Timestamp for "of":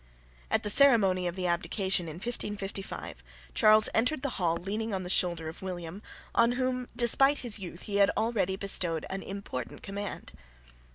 1.27-1.35, 5.47-5.61